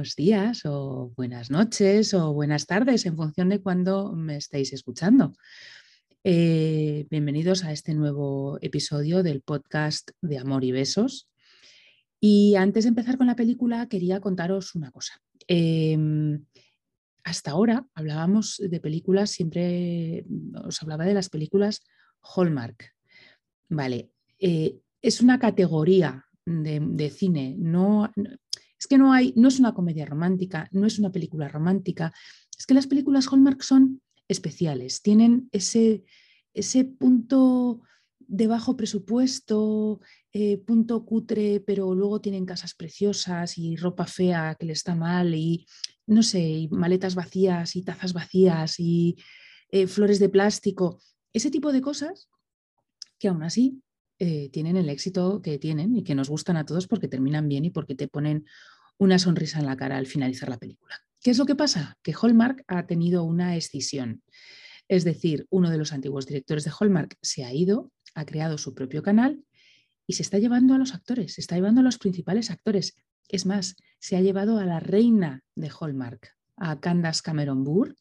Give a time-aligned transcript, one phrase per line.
[0.00, 5.34] buenos días o buenas noches o buenas tardes en función de cuándo me estéis escuchando.
[6.24, 11.28] Eh, bienvenidos a este nuevo episodio del podcast de Amor y Besos.
[12.18, 15.20] Y antes de empezar con la película, quería contaros una cosa.
[15.46, 16.46] Em,
[17.22, 20.24] hasta ahora hablábamos de películas, siempre
[20.64, 21.82] os hablaba de las películas
[22.22, 22.94] Hallmark.
[23.68, 28.10] Vale, eh, es una categoría de, cine, no,
[28.80, 32.12] es que no hay, no es una comedia romántica, no es una película romántica,
[32.58, 36.04] es que las películas Hallmark son especiales, tienen ese,
[36.54, 37.82] ese punto
[38.18, 40.00] de bajo presupuesto,
[40.32, 45.34] eh, punto cutre, pero luego tienen casas preciosas y ropa fea que le está mal
[45.34, 45.66] y
[46.06, 49.16] no sé, y maletas vacías y tazas vacías y
[49.70, 51.00] eh, flores de plástico,
[51.32, 52.30] ese tipo de cosas
[53.18, 53.82] que aún así
[54.22, 57.64] eh, tienen el éxito que tienen y que nos gustan a todos porque terminan bien
[57.64, 58.44] y porque te ponen
[58.98, 61.00] una sonrisa en la cara al finalizar la película.
[61.22, 61.96] ¿Qué es lo que pasa?
[62.02, 64.22] Que Hallmark ha tenido una escisión.
[64.88, 68.74] Es decir, uno de los antiguos directores de Hallmark se ha ido, ha creado su
[68.74, 69.42] propio canal
[70.06, 72.96] y se está llevando a los actores, se está llevando a los principales actores.
[73.30, 77.96] Es más, se ha llevado a la reina de Hallmark, a Candace Cameron Burr,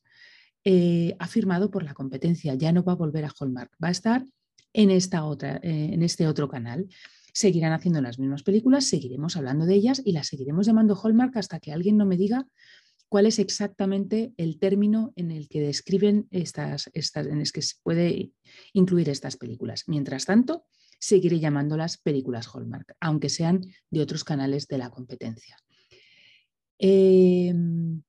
[0.65, 3.91] eh, ha firmado por la competencia, ya no va a volver a Hallmark, va a
[3.91, 4.25] estar
[4.73, 6.87] en, esta otra, eh, en este otro canal.
[7.33, 11.59] Seguirán haciendo las mismas películas, seguiremos hablando de ellas y las seguiremos llamando Hallmark hasta
[11.59, 12.47] que alguien no me diga
[13.07, 18.31] cuál es exactamente el término en el que describen estas, estas en que se puede
[18.73, 19.83] incluir estas películas.
[19.87, 20.65] Mientras tanto,
[20.99, 25.57] seguiré llamándolas películas Hallmark, aunque sean de otros canales de la competencia.
[26.77, 28.01] Em,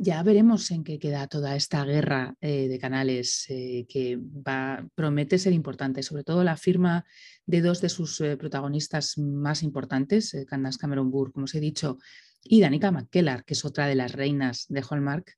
[0.00, 5.38] ya veremos en qué queda toda esta guerra eh, de canales eh, que va, promete
[5.38, 7.04] ser importante, sobre todo la firma
[7.46, 11.98] de dos de sus eh, protagonistas más importantes, Candace Cameron Burr, como os he dicho,
[12.44, 15.34] y Danica McKellar, que es otra de las reinas de Hallmark,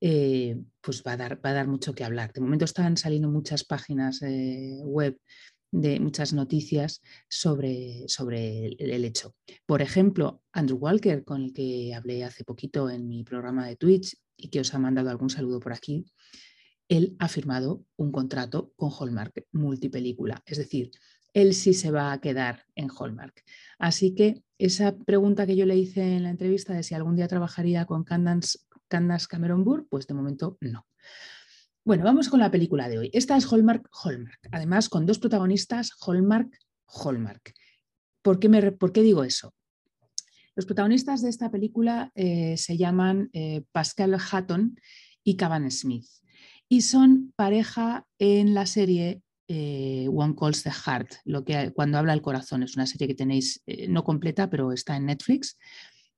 [0.00, 2.30] pues va a, dar, va a dar mucho que hablar.
[2.34, 4.20] De momento están saliendo muchas páginas
[4.82, 5.16] web
[5.74, 9.34] de muchas noticias sobre, sobre el, hecho.
[9.66, 14.16] Por ejemplo, Andrew Walker, con el que hablé hace poquito en mi programa de Twitch
[14.36, 16.04] y que os ha mandado algún saludo por aquí,
[16.88, 20.92] él ha firmado un contrato con Hallmark multipelícula, es decir,
[21.32, 23.42] él sí se va a quedar en Hallmark.
[23.78, 27.26] Así que esa pregunta que yo le hice en la entrevista de si algún día
[27.26, 28.58] trabajaría con Candace,
[29.28, 30.86] Cameron Burr, pues de momento no.
[31.86, 33.10] Bueno, vamos con la película de hoy.
[33.12, 36.48] Esta es Hallmark Hallmark, además con dos protagonistas Hallmark
[36.86, 37.52] Hallmark.
[38.22, 39.52] ¿Por qué, me, ¿por qué digo eso?
[40.54, 44.80] Los protagonistas de esta película eh, se llaman eh, Pascal Hatton
[45.24, 46.06] y Cavan Smith
[46.70, 52.14] y son pareja en la serie eh, One Calls the Heart, lo que cuando habla
[52.14, 55.58] el corazón es una serie que tenéis no completa pero está en Netflix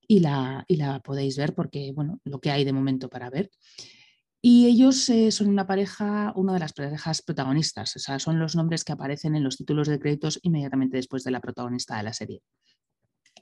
[0.07, 3.51] y la, y la podéis ver porque bueno lo que hay de momento para ver.
[4.49, 8.55] Y ellos eh, son una pareja, una de las parejas protagonistas, o sea, son los
[8.55, 12.13] nombres que aparecen en los títulos de créditos inmediatamente después de la protagonista de la
[12.13, 12.43] serie.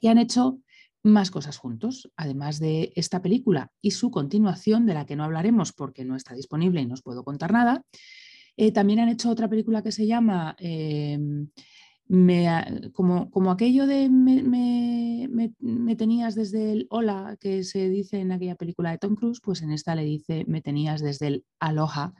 [0.01, 0.61] Y han hecho
[1.03, 5.73] más cosas juntos, además de esta película y su continuación, de la que no hablaremos
[5.73, 7.83] porque no está disponible y no os puedo contar nada.
[8.57, 11.19] Eh, también han hecho otra película que se llama eh,
[12.07, 18.55] me, como, como, aquello de me, tenías desde el hola que se dice en aquella
[18.55, 22.13] película de Tom Cruise, pues en esta le dice me tenías desde el aloha,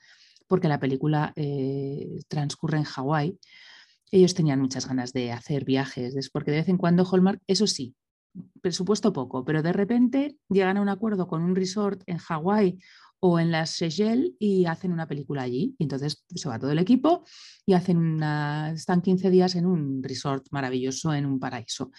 [0.47, 3.40] porque la película eh, transcurre en Hawái.
[4.12, 7.96] Ellos tenían muchas ganas de hacer viajes, porque de vez en cuando Hallmark, eso sí,
[8.62, 12.79] presupuesto poco, pero de repente llegan a un acuerdo con un resort en Hawái
[13.19, 15.75] o en las Seychelles y hacen una película allí.
[15.77, 17.25] Y entonces se va todo el equipo
[17.65, 21.91] y hacen una, están 15 días en un resort maravilloso, en un paraíso.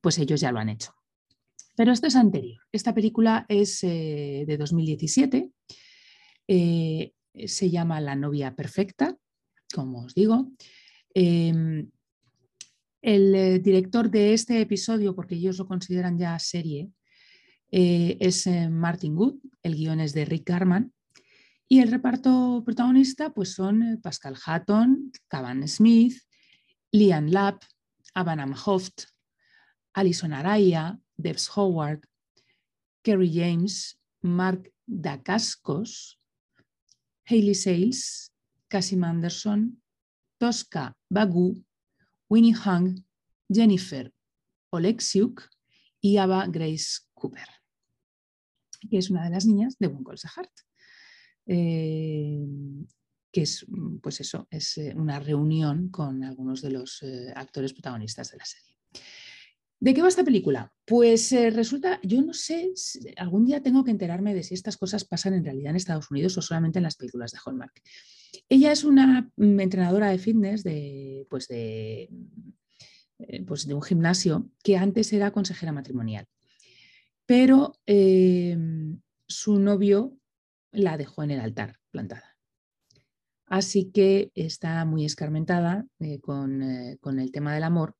[0.00, 0.94] Pues ellos ya lo han hecho.
[1.76, 2.60] Pero esto es anterior.
[2.72, 5.50] Esta película es eh, de 2017.
[6.48, 7.12] Eh,
[7.46, 9.16] se llama La novia perfecta,
[9.72, 10.50] como os digo.
[11.14, 11.90] Em,
[13.00, 16.90] el eh, director de este episodio, porque ellos lo consideran ya serie,
[17.70, 20.92] eh, es eh, Martin Good, el guion es de Rick Garman
[21.68, 26.22] y el reparto protagonista pues son eh, Pascal Hatton, Cavan Smith,
[26.92, 27.62] Liam Lapp,
[28.14, 29.04] Abanam Hoft,
[29.92, 32.00] Alison Araya, Debs Howard,
[33.02, 36.18] Kerry James, Mark Dacascos,
[37.26, 38.32] Hayley Sales,
[38.68, 39.82] Cassie Anderson,
[40.38, 41.62] Tosca Bagu,
[42.30, 43.04] Winnie Hung,
[43.50, 44.12] Jennifer
[44.70, 45.48] Oleksiuk
[46.00, 47.57] y Ava Grace Cooper
[48.90, 50.24] que es una de las niñas de One Calls.
[51.46, 52.46] Eh,
[53.32, 53.66] que es,
[54.02, 58.44] pues eso, es eh, una reunión con algunos de los eh, actores protagonistas de la
[58.44, 58.76] serie.
[59.80, 60.72] ¿De qué va esta película?
[60.84, 62.72] Pues resulta, yo no sé,
[63.16, 66.36] algún día tengo que enterarme de si estas cosas pasan en realidad en Estados Unidos
[66.36, 67.80] o solamente en las películas de Hallmark.
[68.48, 72.10] Ella es una mm, entrenadora de fitness de, pues de,
[73.46, 76.26] pues de un gimnasio que antes era consejera matrimonial,
[77.28, 80.16] pero em, su novio
[80.72, 82.38] la dejó en el altar plantada.
[83.44, 86.62] Así que está muy escarmentada eh, con,
[87.02, 87.96] con el tema del amor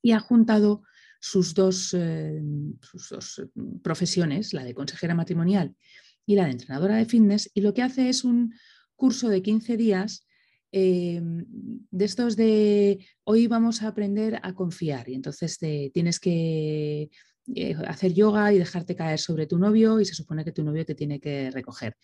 [0.00, 0.82] y ha juntado
[1.20, 2.42] sus dos, eh,
[2.80, 3.42] sus dos,
[3.82, 5.76] profesiones, la de consejera matrimonial
[6.24, 8.54] y la de entrenadora de fitness, y lo que hace es un
[8.96, 10.26] curso de 15 días
[10.72, 17.10] eh, de estos de hoy vamos a aprender a confiar y entonces te, tienes que
[17.54, 20.84] eh, hacer yoga y dejarte caer sobre tu novio y se supone que tu novio
[20.84, 21.96] te tiene que recoger.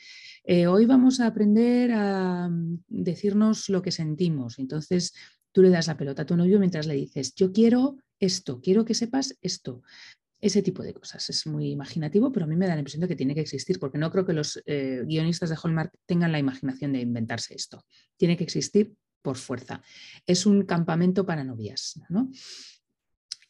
[0.69, 4.59] hoy vamos a aprender a mm, decirnos lo que sentimos.
[4.59, 5.15] Entonces
[5.53, 8.85] tú le das la pelota a tu novio mientras le dices, yo quiero esto, quiero
[8.85, 9.83] que sepas esto.
[10.41, 11.29] Ese tipo de cosas.
[11.31, 13.81] Es muy imaginativo, pero a mí me da la impresión de que tiene que existir,
[13.81, 17.85] porque no creo que los eh, guionistas de Hallmark tengan la imaginación de inventarse esto.
[18.17, 19.83] Tiene que existir por fuerza.
[20.27, 22.01] Es un campamento para novias.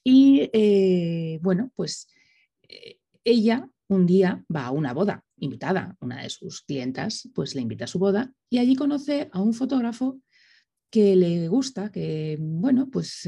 [0.05, 2.09] Y eh, bueno, pues
[2.69, 7.63] eh, ella un día va a una boda, invitada, una de sus clientas, pues le
[7.63, 10.21] invita a su boda y allí conoce a un fotógrafo
[10.91, 13.27] que le gusta, que bueno, pues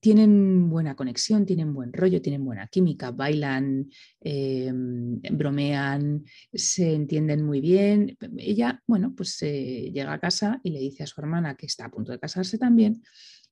[0.00, 3.90] tienen buena conexión, tienen buen rollo, tienen buena química, bailan,
[5.32, 8.16] bromean, se entienden muy bien.
[8.36, 11.86] Ella, bueno, pues eh, llega a casa y le dice a su hermana, que está
[11.86, 13.02] a punto de casarse también,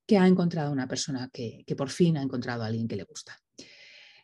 [0.06, 3.38] que ha encontrado una persona que, por fin ha encontrado a alguien que le gusta.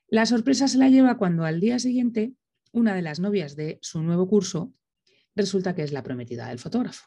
[0.09, 2.35] La sorpresa se la lleva cuando al día siguiente
[2.73, 4.73] una de las novias de su nuevo curso
[5.35, 7.07] resulta que es la prometida del fotógrafo.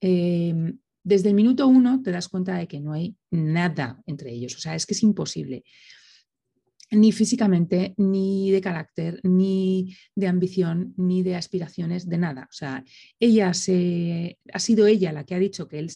[0.00, 4.56] Em, desde el minuto uno te das cuenta de que no hay nada entre ellos.
[4.56, 5.64] O sea, es que es imposible.
[6.92, 12.48] Ni físicamente, ni de carácter, ni de ambición, ni de aspiraciones, de nada.
[12.50, 12.84] O sea,
[13.20, 15.86] ella se, ha sido ella la que ha dicho que,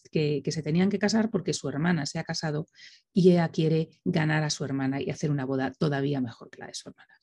[0.43, 2.69] que se tenían que casar porque su hermana se ha casado
[3.13, 6.69] y ella quiere ganar a su hermana y hacer una boda todavía mejor que la
[6.69, 7.21] de su hermana.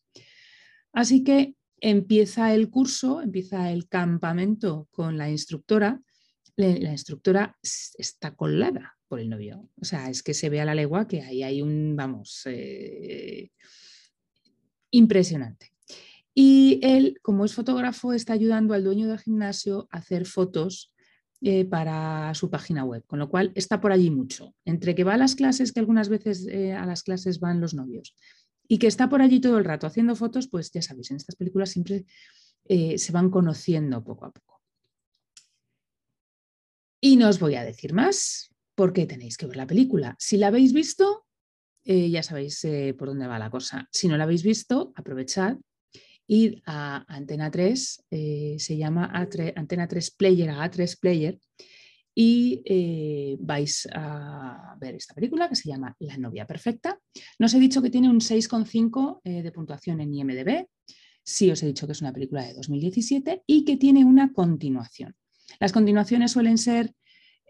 [0.92, 6.02] Así que empieza el curso, empieza el campamento con la instructora
[6.58, 9.68] la instructora está colada por el novio.
[9.82, 13.52] O sea, es que se ve a la legua que ahí hay un, vamos, eh,
[14.90, 15.74] impresionante.
[16.34, 20.94] Y él, como es fotógrafo, está ayudando al dueño del gimnasio a hacer fotos
[21.42, 24.56] eh, para su página web, con lo cual está por allí mucho.
[24.64, 27.74] Entre que va a las clases, que algunas veces eh, a las clases van los
[27.74, 28.16] novios,
[28.66, 31.36] y que está por allí todo el rato haciendo fotos, pues ya sabéis, en estas
[31.36, 32.06] películas siempre
[32.66, 34.62] se van conociendo poco a poco.
[37.02, 40.16] Y no os voy a decir más porque tenéis que ver la película.
[40.20, 41.26] Si la habéis visto,
[41.84, 43.88] eh, ya sabéis eh, por dónde va la cosa.
[43.92, 45.58] Si no la habéis visto, aprovechad,
[46.28, 51.40] id a Antena 3, eh, se llama Antena 3 Player, a 3 Player,
[52.14, 57.00] y vais a ver esta película que se llama La novia perfecta.
[57.40, 60.68] No os he dicho que tiene un 6,5 de puntuación en IMDB.
[61.24, 65.16] Sí os he dicho que es una película de 2017 y que tiene una continuación.
[65.62, 66.94] Las continuaciones suelen ser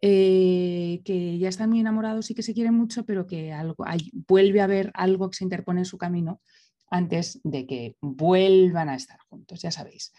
[0.04, 3.86] eh, que ya están muy enamorados y que se quieren mucho, pero que algo,
[4.28, 6.42] vuelve a haber algo que se interpone en su camino
[6.90, 10.12] antes de que vuelvan a estar juntos, ya sabéis.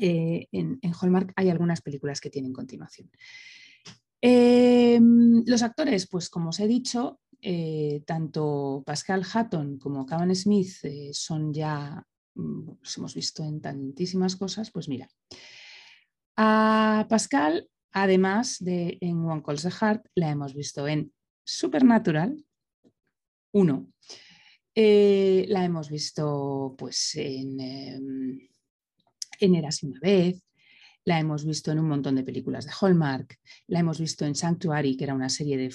[0.00, 3.10] Eh, en, Hallmark hay algunas películas que tienen continuación.
[4.20, 10.76] Em, los actores, pues como os he dicho, eh, tanto Pascal Hatton como Cavan Smith
[11.12, 15.08] son ya, mm, los hemos visto en tantísimas cosas, pues mira,
[16.36, 21.12] a Pascal, además de en One Calls the Heart, la hemos visto en
[21.44, 22.44] Supernatural
[23.52, 23.92] 1.
[24.74, 28.48] Eh, la hemos visto pues, en,
[29.40, 30.42] Eras una vez,
[31.04, 34.96] la hemos visto en un montón de películas de Hallmark, la hemos visto en Sanctuary,
[34.96, 35.74] que era una serie de,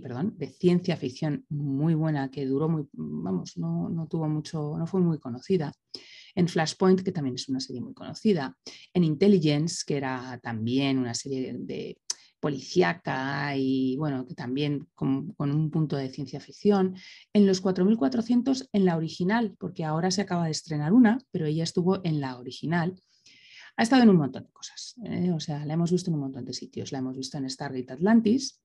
[0.00, 4.86] perdón, de ciencia ficción muy buena que duró muy, vamos, no, no, tuvo mucho, no
[4.86, 5.72] fue muy conocida
[6.34, 8.56] en Flashpoint, que también es una serie muy conocida,
[8.94, 11.98] en Intelligence, que era también una serie de,
[12.42, 16.96] policíaca y bueno, que también con, un punto de ciencia ficción,
[17.32, 21.62] en los 4400 en la original, porque ahora se acaba de estrenar una, pero ella
[21.62, 23.00] estuvo en la original.
[23.76, 25.30] Ha estado en un montón de cosas, ¿eh?
[25.30, 26.90] o sea, la hemos visto en un montón de sitios.
[26.90, 28.60] La hemos visto en Stargate Atlantis,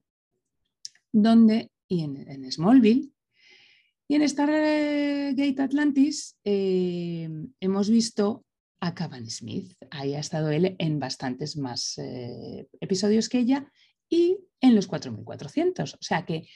[1.12, 3.12] donde, y en Smallville,
[4.08, 7.28] y en Stargate Atlantis eh,
[7.60, 8.44] hemos visto
[8.80, 9.74] a Cavan Smith.
[9.90, 13.70] Ahí ha estado él en bastantes más eh, episodios que ella
[14.08, 15.94] y en los 4400.
[15.94, 16.48] O sea que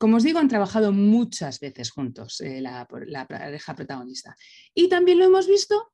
[0.00, 2.86] como os digo, han trabajado muchas veces juntos eh, la,
[3.28, 4.34] pareja protagonista.
[4.74, 5.92] Y también lo hemos visto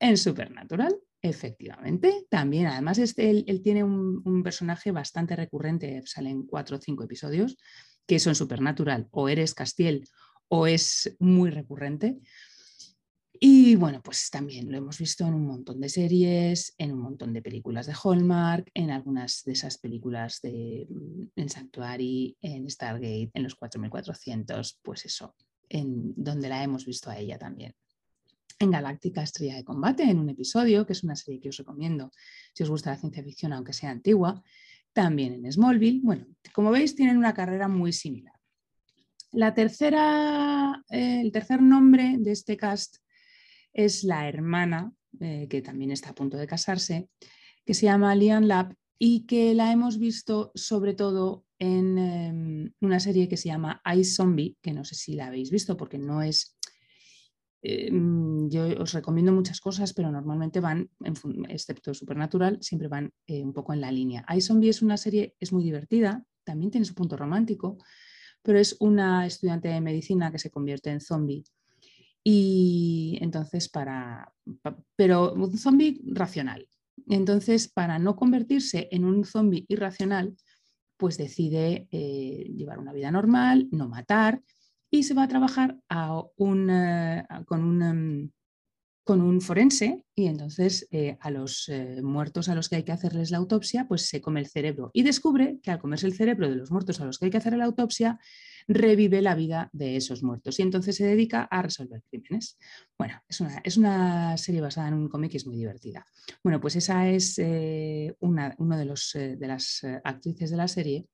[0.00, 2.26] en Supernatural, efectivamente.
[2.28, 7.56] También, además, este, él, tiene un, personaje bastante recurrente, salen cuatro o cinco episodios,
[8.04, 10.08] que son Supernatural, o eres Castiel,
[10.48, 12.18] o es muy recurrente.
[13.38, 17.32] Y bueno, pues también lo hemos visto en un montón de series, en un montón
[17.32, 23.30] de películas de Hallmark, en algunas de esas películas de mm, en Sanctuary, en Stargate,
[23.34, 25.34] en los 4400, pues eso,
[25.68, 27.74] en donde la hemos visto a ella también.
[28.58, 32.10] En Galáctica Estrella de Combate, en un episodio, que es una serie que os recomiendo
[32.54, 34.42] si os gusta la ciencia ficción, aunque sea antigua.
[34.94, 36.00] También en Smallville.
[36.02, 38.35] Bueno, como veis, tienen una carrera muy similar.
[39.36, 42.96] La tercera, eh, el tercer nombre de este cast
[43.70, 47.10] es la hermana, eh, que también está a punto de casarse,
[47.66, 52.98] que se llama Lian Lab y que la hemos visto sobre todo en em, una
[52.98, 56.22] serie que se llama Ice Zombie, que no sé si la habéis visto porque no
[56.22, 56.56] es...
[57.60, 60.88] Em, yo os recomiendo muchas cosas, pero normalmente van,
[61.50, 64.24] excepto Supernatural, siempre van eh, un poco en la línea.
[64.34, 67.76] Ice Zombie es una serie, es muy divertida, también tiene su punto romántico,
[68.46, 71.42] pero es una estudiante de medicina que se convierte en zombie
[72.22, 74.32] y entonces para,
[74.94, 76.68] pero un zombie racional.
[77.08, 80.36] Entonces, para no convertirse en un zombie irracional,
[80.96, 84.42] pues decide eh, llevar una vida normal, no matar,
[84.90, 86.70] y se va a trabajar a un,
[87.46, 88.32] con un
[89.06, 92.90] con un forense y entonces eh, a los eh, muertos a los que hay que
[92.90, 96.50] hacerles la autopsia, pues se come el cerebro y descubre que al comerse el cerebro
[96.50, 98.18] de los muertos a los que hay que hacer la autopsia,
[98.66, 102.58] revive la vida de esos muertos y entonces se dedica a resolver crímenes.
[102.98, 106.04] Bueno, es una, es una serie basada en un cómic y es muy divertida.
[106.42, 111.06] Bueno, pues esa es eh, una, de, los, de las actrices de la serie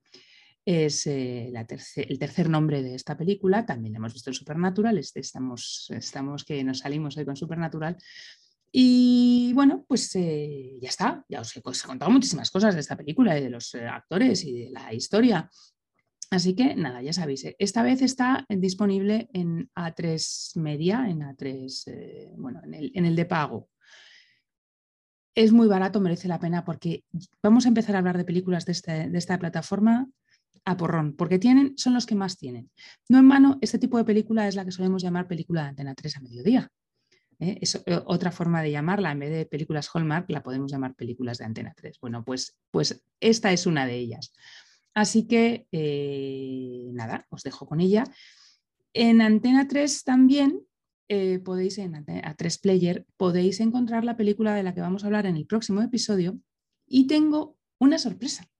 [0.65, 1.53] es eh,
[1.97, 3.67] el tercer nombre de esta película.
[3.67, 7.97] También hemos visto el Supernatural, este, estamos, estamos que nos salimos hoy con Supernatural.
[8.71, 13.39] Y bueno, pues eh, ya está, ya os he, contado muchísimas cosas de esta película
[13.39, 15.51] y de los eh, actores y de la historia.
[16.31, 22.63] Así que nada, ya sabéis, esta vez está disponible en A3 Media, en A3, bueno,
[22.65, 23.69] en el, en el de pago.
[25.35, 27.05] Es muy barato, merece la pena porque
[27.43, 30.09] vamos a empezar a hablar de películas de, este, de esta plataforma
[30.65, 32.71] a porrón, porque tienen, son los que más tienen.
[33.09, 35.95] No en mano, este tipo de película es la que solemos llamar película de Antena
[35.95, 36.71] 3 a mediodía.
[37.41, 37.59] ¿eh?
[37.61, 41.39] Es eh, otra forma de llamarla, en vez de películas Hallmark, la podemos llamar películas
[41.39, 41.99] de Antena 3.
[42.01, 44.33] Bueno, pues, pues esta es una de ellas.
[44.95, 48.05] Así que, eh, nada, os dejo con ella.
[48.93, 50.61] En Antena 3 también
[51.45, 55.27] podéis, en a 3 Player, podéis encontrar la película de la que vamos a hablar
[55.27, 56.39] en el próximo episodio
[56.87, 58.52] y tengo una sorpresa.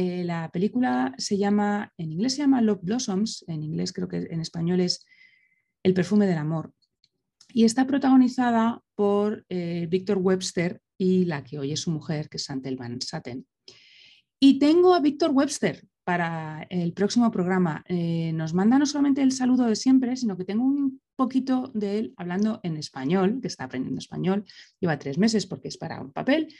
[0.00, 4.28] Eh, la película se llama, en inglés se llama Love Blossoms, en inglés creo que
[4.30, 5.04] en español es
[5.82, 6.72] El perfume del amor.
[7.52, 12.36] Y está protagonizada por eh, Victor Webster y la que hoy es su mujer, que
[12.36, 13.44] es Santel Van Satten.
[14.38, 17.82] Y tengo a Victor Webster para el próximo programa.
[17.88, 21.98] Eh, nos manda no solamente el saludo de siempre, sino que tengo un poquito de
[21.98, 24.44] él hablando en español, que está aprendiendo español,
[24.78, 26.54] lleva tres meses porque es para un papel,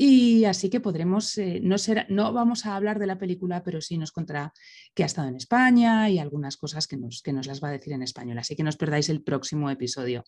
[0.00, 1.74] y así que podremos, eh, no,
[2.08, 4.52] no vamos a hablar de la película, pero sí nos contará
[4.94, 7.72] que ha estado en España y algunas cosas que nos, que nos las va a
[7.72, 8.38] decir en español.
[8.38, 10.22] Así que no os perdáis el próximo episodio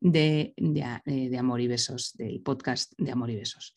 [0.00, 3.74] de, de, Amor y Besos, del podcast de Amor y Besos.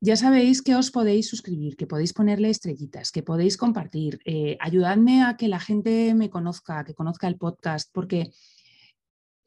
[0.00, 4.20] Ya sabéis que os podéis suscribir, que podéis ponerle estrellitas, que podéis compartir.
[4.24, 8.30] Eh, ayudadme a que la gente me conozca, que conozca el podcast, porque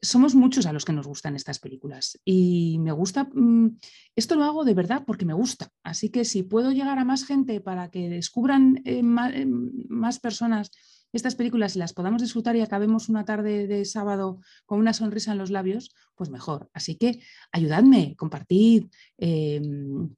[0.00, 3.78] somos muchos a los que nos gustan estas películas y me gusta, mm,
[4.14, 7.24] esto lo hago de verdad porque me gusta, así que si puedo llegar a más
[7.24, 9.46] gente para que descubran eh, eh,
[9.88, 10.70] más, personas
[11.12, 15.32] estas películas y las podamos disfrutar y acabemos una tarde de sábado con una sonrisa
[15.32, 16.68] en los labios, pues mejor.
[16.74, 18.88] Así que ayudadme, compartid.
[19.16, 20.10] Em,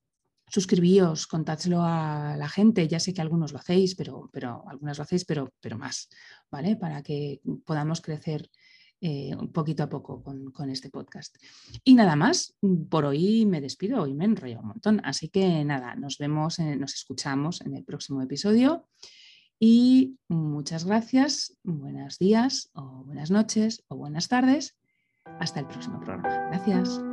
[0.50, 2.88] suscribíos, contádselo a la gente.
[2.88, 6.08] Ya sé que algunos lo hacéis, pero, pero algunas lo hacéis, pero, pero más,
[6.50, 6.76] ¿vale?
[6.76, 8.50] Para que podamos crecer
[9.00, 11.36] eh, poquito a poco con, este podcast.
[11.84, 12.56] Y nada más,
[12.88, 15.00] por hoy me despido, hoy me enrollo un montón.
[15.04, 18.86] Así que nada, nos vemos, nos escuchamos en el próximo episodio.
[19.58, 24.76] Y muchas gracias, buenos días o buenas noches o buenas tardes.
[25.24, 26.48] Hasta el próximo programa.
[26.48, 27.09] Gracias.